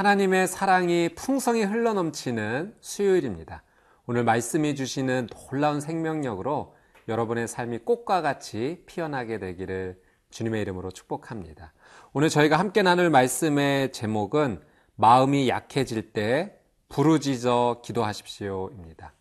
[0.00, 3.62] 하나님의 사랑이 풍성히 흘러넘치는 수요일입니다.
[4.06, 6.74] 오늘 말씀이 주시는 놀라운 생명력으로
[7.06, 11.74] 여러분의 삶이 꽃과 같이 피어나게 되기를 주님의 이름으로 축복합니다.
[12.14, 14.62] 오늘 저희가 함께 나눌 말씀의 제목은
[14.94, 16.58] 마음이 약해질 때
[16.88, 19.12] 부르짖어 기도하십시오입니다.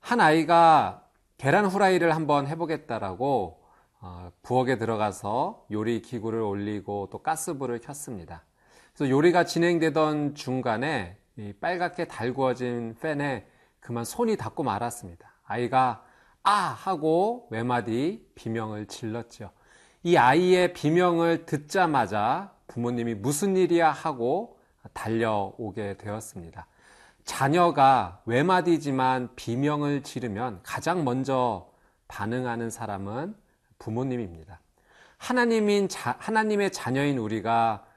[0.00, 1.04] 한 아이가
[1.38, 3.62] 계란 후라이를 한번 해보겠다라고
[4.00, 8.44] 어, 부엌에 들어가서 요리 기구를 올리고 또 가스불을 켰습니다.
[8.94, 11.16] 그래서 요리가 진행되던 중간에
[11.60, 13.44] 빨갛게 달구어진 팬에
[13.80, 15.32] 그만 손이 닿고 말았습니다.
[15.44, 16.04] 아이가
[16.44, 19.50] 아 하고 외마디 비명을 질렀죠.
[20.04, 24.58] 이 아이의 비명을 듣자마자 부모님이 무슨 일이야 하고
[24.92, 26.66] 달려오게 되었습니다.
[27.24, 31.68] 자녀가 외마디지만 비명을 지르면 가장 먼저
[32.06, 33.34] 반응하는 사람은
[33.78, 34.60] 부모님입니다.
[35.18, 37.93] 하나님인 자, 하나님의 자녀인 우리가 아,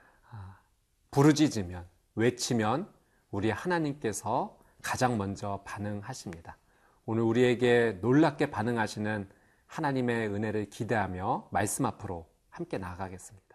[1.18, 2.88] 부르짖으면 외치면
[3.32, 6.60] 우리 하나님께서 가장 먼저 반응하십니다.
[7.08, 9.28] 오늘 우리에게 놀랍게 반응하시는
[9.66, 13.48] 하나님의 은혜를 기대하며 말씀 앞으로 함께 나아가겠습니다.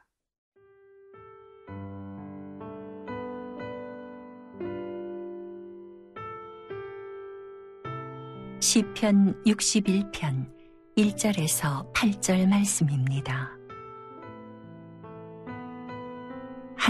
[8.59, 10.53] 시편 61편
[10.97, 13.62] 1절에서 8절 말씀입니다.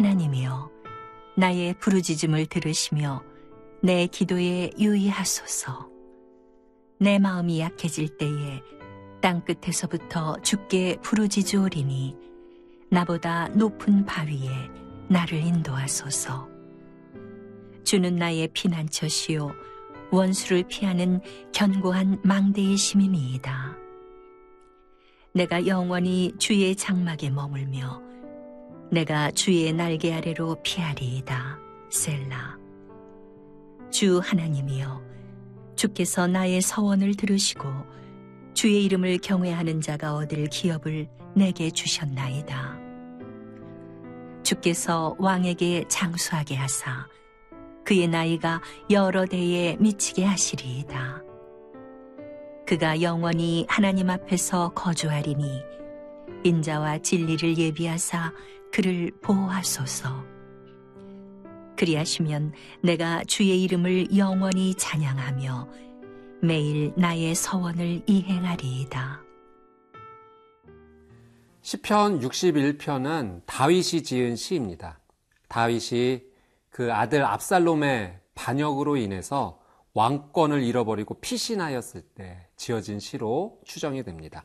[0.02, 0.68] 하나님이여
[1.36, 3.22] 나의 부르짖음을 들으시며
[3.82, 5.88] 내 기도에 유의하소서.
[6.98, 8.60] 내 마음이 약해질 때에
[9.20, 12.16] 땅 끝에서부터 죽게 부르짖으오리니
[12.90, 14.48] 나보다 높은 바위에
[15.08, 16.48] 나를 인도하소서.
[17.84, 19.52] 주는 나의 피난처시요
[20.10, 21.20] 원수를 피하는
[21.52, 23.76] 견고한 망대의 심임이이다.
[25.32, 28.11] 내가 영원히 주의 장막에 머물며
[28.92, 31.58] 내가 주의 날개 아래로 피하리이다.
[31.88, 32.58] 셀라.
[33.90, 35.02] 주 하나님이여
[35.76, 37.70] 주께서 나의 서원을 들으시고
[38.52, 42.78] 주의 이름을 경외하는 자가 얻을 기업을 내게 주셨나이다.
[44.42, 47.08] 주께서 왕에게 장수하게 하사
[47.86, 48.60] 그의 나이가
[48.90, 51.22] 여러 대에 미치게 하시리이다.
[52.66, 55.62] 그가 영원히 하나님 앞에서 거주하리니
[56.44, 58.32] 인자와 진리를 예비하사
[58.72, 60.24] 그를 보호하소서.
[61.76, 65.68] 그리하시면 내가 주의 이름을 영원히 찬양하며
[66.42, 69.22] 매일 나의 서원을 이행하리이다.
[71.62, 74.98] 시편 61편은 다윗이 지은 시입니다.
[75.48, 76.22] 다윗이
[76.70, 79.60] 그 아들 압살롬의 반역으로 인해서
[79.94, 84.44] 왕권을 잃어버리고 피신하였을 때 지어진 시로 추정이 됩니다.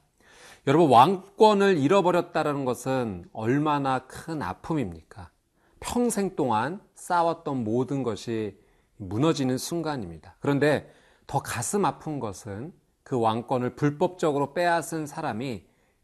[0.67, 5.31] 여러분, 왕권을 잃어버렸다는 것은 얼마나 큰 아픔입니까?
[5.79, 8.59] 평생 동안 쌓았던 모든 것이
[8.97, 10.35] 무너지는 순간입니다.
[10.41, 10.93] 그런데
[11.25, 12.73] 더 가슴 아픈 것은
[13.03, 15.63] 그 왕권을 불법적으로 빼앗은 사람이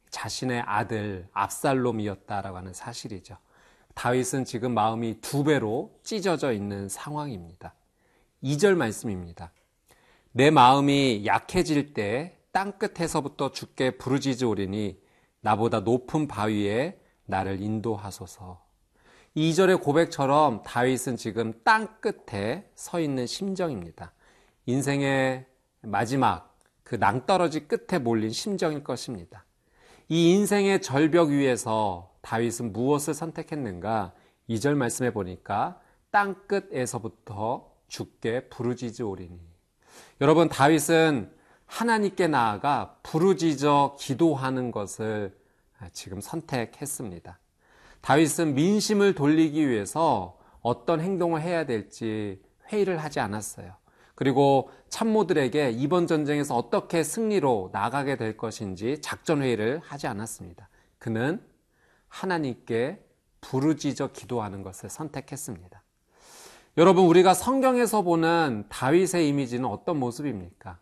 [0.10, 3.36] 자신의 아들 압살롬이었다라고 하는 사실이죠.
[3.96, 7.74] 다윗은 지금 마음이 두 배로 찢어져 있는 상황입니다.
[8.42, 9.52] 2절 말씀입니다.
[10.32, 15.02] 내 마음이 약해질 때 땅끝에서부터 죽게 부르짖으오리니
[15.42, 18.62] 나보다 높은 바위에 나를 인도하소서.
[19.36, 24.14] 2절의 고백처럼 다윗은 지금 땅끝에 서 있는 심정입니다.
[24.68, 25.48] 인생의
[25.82, 29.46] 마지막 그 낭떠러지 끝에 몰린 심정일 것입니다.
[30.08, 34.14] 이 인생의 절벽 위에서 다윗은 무엇을 선택했는가?
[34.48, 35.82] 2절 말씀해 보니까
[36.12, 39.40] 땅 끝에서부터 죽게 부르짖으오리니.
[40.22, 41.34] 여러분 다윗은
[41.74, 45.36] 하나님께 나아가 부르짖어 기도하는 것을
[45.92, 47.40] 지금 선택했습니다.
[48.02, 52.40] 다윗은 민심을 돌리기 위해서 어떤 행동을 해야 될지
[52.72, 53.74] 회의를 하지 않았어요.
[54.14, 60.70] 그리고 참모들에게 이번 전쟁에서 어떻게 승리로 나가게 될 것인지 작전 회의를 하지 않았습니다.
[61.00, 61.42] 그는
[62.08, 63.04] 하나님께
[63.42, 65.82] 부르짖어 기도하는 것을 선택했습니다.
[66.78, 70.78] 여러분, 우리가 성경에서 보는 다윗의 이미지는 어떤 모습입니까?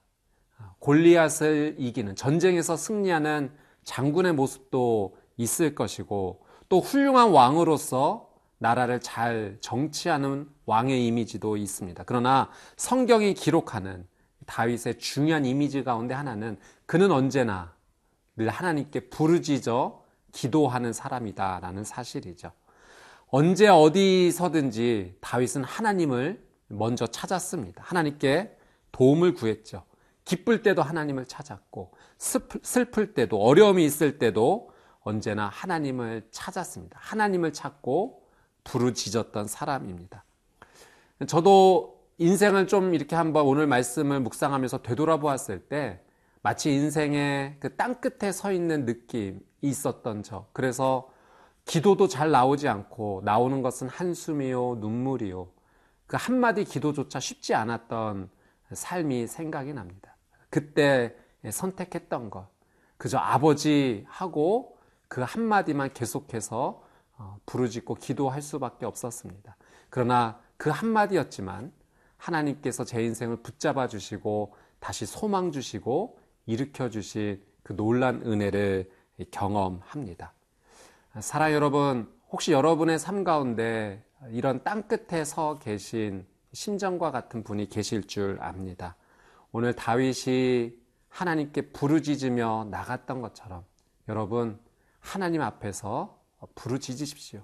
[0.80, 3.52] 골리앗을 이기는 전쟁에서 승리하는
[3.84, 12.04] 장군의 모습도 있을 것이고 또 훌륭한 왕으로서 나라를 잘 정치하는 왕의 이미지도 있습니다.
[12.06, 14.08] 그러나 성경이 기록하는
[14.46, 17.74] 다윗의 중요한 이미지 가운데 하나는 그는 언제나
[18.36, 22.52] 늘 하나님께 부르짖어 기도하는 사람이다라는 사실이죠.
[23.28, 27.84] 언제 어디서든지 다윗은 하나님을 먼저 찾았습니다.
[27.84, 28.58] 하나님께
[28.92, 29.84] 도움을 구했죠.
[30.26, 34.72] 기쁠 때도 하나님을 찾았고 슬플 때도 어려움이 있을 때도
[35.02, 36.98] 언제나 하나님을 찾았습니다.
[37.02, 38.24] 하나님을 찾고
[38.64, 40.24] 부르짖었던 사람입니다.
[41.28, 46.02] 저도 인생을 좀 이렇게 한번 오늘 말씀을 묵상하면서 되돌아보았을 때
[46.44, 50.48] 마치 인생의 그 땅끝에 서 있는 느낌이 있었던 저.
[50.54, 51.10] 그래서
[51.66, 55.48] 기도도 잘 나오지 않고 나오는 것은 한숨이요, 눈물이요.
[56.08, 58.30] 그 한마디 기도조차 쉽지 않았던
[58.74, 60.11] 삶이 생각이 납니다.
[60.52, 61.16] 그때
[61.50, 62.48] 선택했던 것.
[62.98, 64.78] 그저 아버지 하고
[65.08, 66.84] 그 한마디만 계속해서
[67.18, 69.58] 어, 부르짖고 기도할 수밖에 없었습니다.
[69.90, 71.74] 그러나 그 한마디였지만
[72.18, 78.92] 하나님께서 제 인생을 붙잡아 주시고 다시 소망 주시고 일으켜 주신 그 놀란 은혜를
[79.32, 80.34] 경험합니다.
[81.20, 88.08] 사랑 여러분, 혹시 여러분의 삶 가운데 이런 땅 끝에 서 계신 심정과 같은 분이 계실
[88.08, 88.96] 줄 압니다.
[89.52, 90.74] 오늘 다윗이
[91.10, 93.66] 하나님께 부르짖으며 나갔던 것처럼
[94.08, 94.60] 여러분
[95.00, 96.20] 하나님 앞에서
[96.56, 97.44] 부르짖으십시오.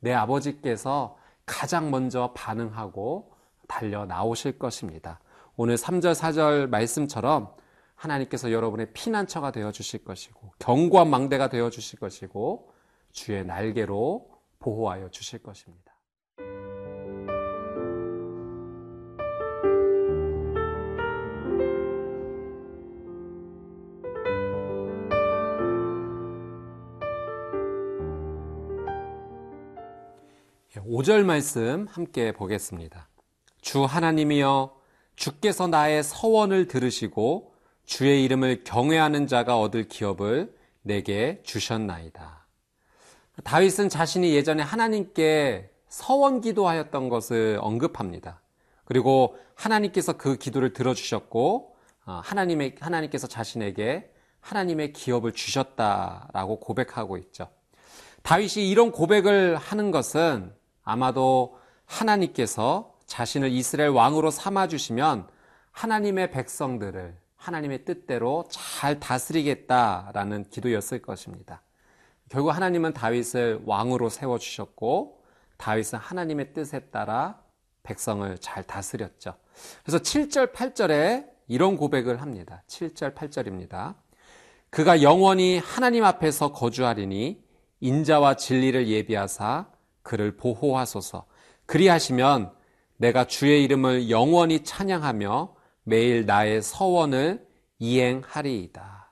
[0.00, 1.16] 내 아버지께서
[1.46, 3.32] 가장 먼저 반응하고
[3.66, 5.20] 달려 나오실 것입니다.
[5.56, 7.54] 오늘 3절, 4절 말씀처럼
[7.94, 12.72] 하나님께서 여러분의 피난처가 되어 주실 것이고, 견고한 망대가 되어 주실 것이고,
[13.12, 15.95] 주의 날개로 보호하여 주실 것입니다.
[31.06, 33.08] 오절 말씀 함께 보겠습니다.
[33.60, 34.74] 주 하나님이여
[35.14, 37.54] 주께서 나의 서원을 들으시고
[37.84, 42.48] 주의 이름을 경외하는 자가 얻을 기업을 내게 주셨나이다.
[43.44, 48.40] 다윗은 자신이 예전에 하나님께 서원 기도하였던 것을 언급합니다.
[48.84, 51.76] 그리고 하나님께서 그 기도를 들어주셨고
[52.06, 54.10] 어, 하나님의 하나님께서 자신에게
[54.40, 57.46] 하나님의 기업을 주셨다라고 고백하고 있죠.
[58.24, 60.52] 다윗이 이런 고백을 하는 것은
[60.86, 65.28] 아마도 하나님께서 자신을 이스라엘 왕으로 삼아주시면
[65.72, 71.62] 하나님의 백성들을 하나님의 뜻대로 잘 다스리겠다라는 기도였을 것입니다.
[72.28, 75.22] 결국 하나님은 다윗을 왕으로 세워주셨고
[75.58, 77.40] 다윗은 하나님의 뜻에 따라
[77.82, 79.34] 백성을 잘 다스렸죠.
[79.82, 82.62] 그래서 7절, 8절에 이런 고백을 합니다.
[82.68, 83.94] 7절, 8절입니다.
[84.70, 87.44] 그가 영원히 하나님 앞에서 거주하리니
[87.80, 89.66] 인자와 진리를 예비하사
[90.06, 91.26] 그를 보호하소서.
[91.66, 92.52] 그리하시면
[92.96, 97.44] 내가 주의 이름을 영원히 찬양하며 매일 나의 서원을
[97.80, 99.10] 이행하리이다.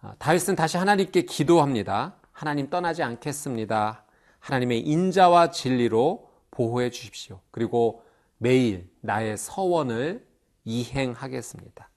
[0.00, 2.16] 아, 다윗은 다시 하나님께 기도합니다.
[2.32, 4.04] 하나님 떠나지 않겠습니다.
[4.38, 7.40] 하나님의 인자와 진리로 보호해 주십시오.
[7.50, 8.02] 그리고
[8.38, 10.26] 매일 나의 서원을
[10.64, 11.90] 이행하겠습니다.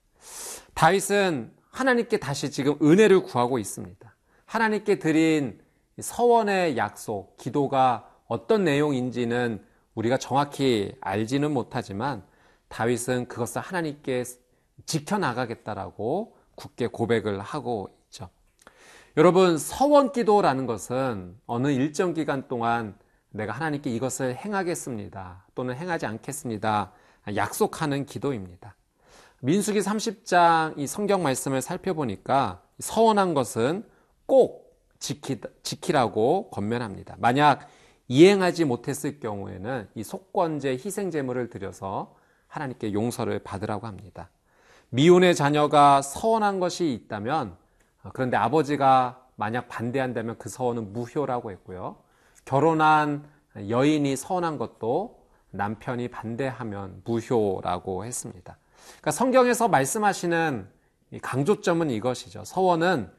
[0.73, 4.13] 다윗은 하나님께 다시 지금 은혜를 구하고 있습니다.
[4.45, 5.62] 하나님께 드린
[5.99, 9.63] 서원의 약속, 기도가 어떤 내용인지는
[9.95, 12.23] 우리가 정확히 알지는 못하지만
[12.67, 14.23] 다윗은 그것을 하나님께
[14.85, 18.29] 지켜나가겠다라고 굳게 고백을 하고 있죠.
[19.17, 22.97] 여러분, 서원 기도라는 것은 어느 일정 기간 동안
[23.29, 25.47] 내가 하나님께 이것을 행하겠습니다.
[25.53, 26.91] 또는 행하지 않겠습니다.
[27.35, 28.75] 약속하는 기도입니다.
[29.41, 33.85] 민수기 30장 이 성경 말씀을 살펴보니까 서원한 것은
[34.25, 34.62] 꼭
[35.03, 37.17] 지키, 지키라고 권면합니다.
[37.19, 37.67] 만약
[38.07, 42.15] 이행하지 못했을 경우에는 이 속건제 희생 제물을 드려서
[42.47, 44.29] 하나님께 용서를 받으라고 합니다.
[44.91, 47.57] 미혼의 자녀가 서원한 것이 있다면
[48.03, 51.97] 어, 그런데 아버지가 만약 반대한다면 그 서원은 무효라고 했고요.
[52.45, 53.27] 결혼한
[53.67, 58.57] 여인이 서원한 것도 남편이 반대하면 무효라고 했습니다.
[58.85, 60.69] 그러니까 성경에서 말씀하시는
[61.21, 62.45] 강조점은 이것이죠.
[62.45, 63.11] 서원은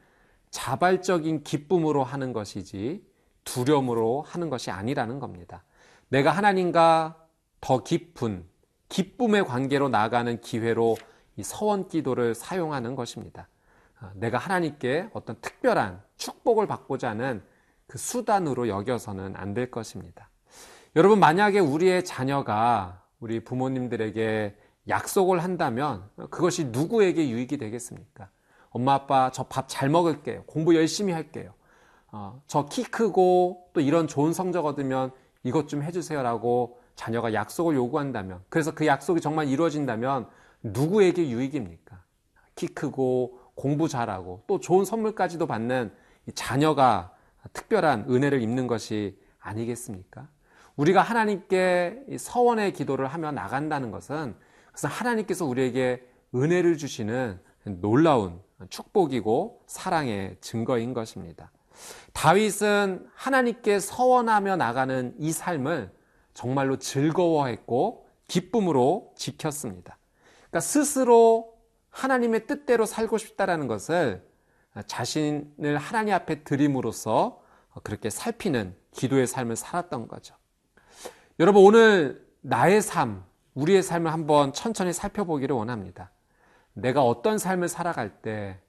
[0.55, 3.05] 자발적인 기쁨으로 하는 것이지
[3.43, 5.65] 두려움으로 하는 것이 아니라는 겁니다.
[6.07, 7.17] 내가 하나님과
[7.59, 8.45] 더 깊은
[8.87, 10.95] 기쁨의 관계로 나아가는 기회로
[11.35, 13.49] 이 서원 기도를 사용하는 것입니다.
[13.99, 17.43] 아, 내가 하나님께 어떤 특별한 축복을 받고자 하는
[17.85, 20.29] 그 수단으로 여겨서는 안 될 것입니다.
[20.95, 24.55] 여러분, 만약에 우리의 자녀가 우리 부모님들에게
[24.87, 28.29] 약속을 한다면 그것이 누구에게 유익이 되겠습니까?
[28.75, 30.43] 엄마, 아빠, 저 밥 잘 먹을게요.
[30.43, 31.53] 공부 열심히 할게요.
[32.11, 35.11] 어, 저 키 크고 또 이런 좋은 성적 얻으면
[35.43, 40.27] 이것 좀 해주세요라고 자녀가 약속을 요구한다면, 그래서 그 약속이 정말 이루어진다면
[40.61, 42.01] 누구에게 유익입니까?
[42.55, 45.93] 키 크고 공부 잘하고 또 좋은 선물까지도 받는
[46.33, 47.13] 자녀가
[47.53, 50.27] 특별한 은혜를 입는 것이 아니겠습니까?
[50.75, 54.35] 우리가 하나님께 서원의 기도를 하며 나간다는 것은
[54.73, 57.39] 그래서 하나님께서 우리에게 은혜를 주시는
[57.79, 61.51] 놀라운 축복이고 사랑의 증거인 것입니다.
[62.13, 65.91] 다윗은 하나님께 서원하며 나가는 이 삶을
[66.33, 69.97] 정말로 즐거워했고 기쁨으로 지켰습니다.
[70.49, 71.53] 그러니까 스스로
[71.89, 74.25] 하나님의 뜻대로 살고 싶다라는 것을
[74.87, 77.41] 자신을 하나님 앞에 드림으로써
[77.83, 80.35] 그렇게 살피는 기도의 삶을 살았던 거죠.
[81.39, 86.11] 여러분 오늘 나의 삶, 우리의 삶을 한번 천천히 살펴보기를 원합니다.
[86.75, 88.59] 내가 어떤 삶을 살아갈 때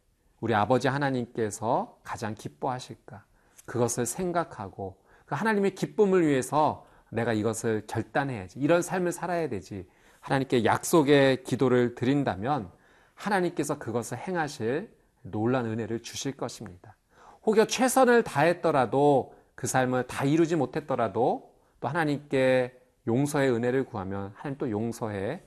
[0.41, 3.25] 우리 아버지 하나님께서 가장 기뻐하실까?
[3.67, 4.97] 그것을 생각하고
[5.27, 8.59] 그 하나님의 기쁨을 위해서 내가 이것을 결단해야지.
[8.61, 9.89] 이런 삶을 살아야 되지.
[10.21, 12.71] 하나님께 약속의 기도를 드린다면
[13.15, 16.97] 하나님께서 그것을 행하실 놀란 은혜를 주실 것입니다.
[17.45, 24.71] 혹여 최선을 다했더라도 그 삶을 다 이루지 못했더라도 또 하나님께 용서의 은혜를 구하면 하나님 또
[24.71, 25.43] 용서해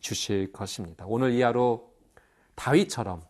[0.00, 1.04] 주실 것입니다.
[1.08, 1.93] 오늘 이 하루
[2.54, 3.22] 다윗처럼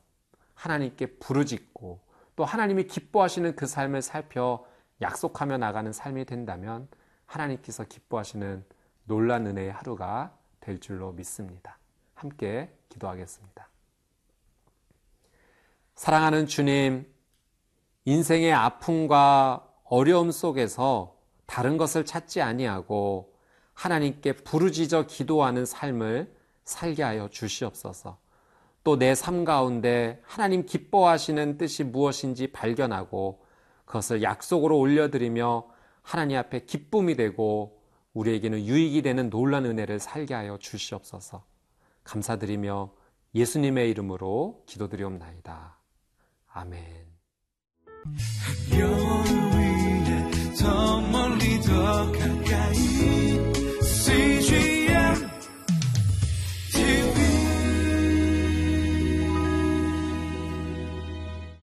[0.54, 2.00] 하나님께 부르짖고
[2.36, 4.64] 또 하나님이 기뻐하시는 그 삶을 살펴
[5.00, 6.88] 약속하며 나가는 삶이 된다면
[7.26, 8.64] 하나님께서 기뻐하시는
[9.04, 11.78] 놀란 은혜의 하루가 될 줄로 믿습니다.
[12.14, 13.68] 함께 기도하겠습니다.
[15.94, 17.06] 사랑하는 주님,
[18.04, 21.16] 인생의 아픔과 어려움 속에서
[21.46, 23.34] 다른 것을 찾지 아니하고
[23.74, 28.18] 하나님께 부르짖어 기도하는 삶을 살게 하여 주시옵소서.
[28.84, 33.42] 또 내 삶 가운데 하나님 기뻐하시는 뜻이 무엇인지 발견하고
[33.86, 35.66] 그것을 약속으로 올려드리며
[36.02, 37.80] 하나님 앞에 기쁨이 되고
[38.12, 41.44] 우리에게는 유익이 되는 놀란 은혜를 살게 하여 주시옵소서.
[42.04, 42.92] 감사드리며
[43.34, 45.78] 예수님의 이름으로 기도드리옵나이다.
[46.52, 46.84] 아멘.
[48.78, 53.33] 영원히 더 멀리 더 가까이